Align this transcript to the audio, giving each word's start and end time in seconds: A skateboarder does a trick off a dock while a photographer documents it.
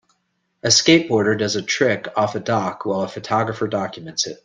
A 0.63 0.69
skateboarder 0.69 1.37
does 1.37 1.55
a 1.55 1.61
trick 1.61 2.07
off 2.15 2.33
a 2.33 2.39
dock 2.39 2.85
while 2.87 3.01
a 3.01 3.07
photographer 3.07 3.67
documents 3.67 4.25
it. 4.25 4.39